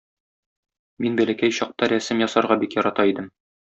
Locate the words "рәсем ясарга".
1.95-2.61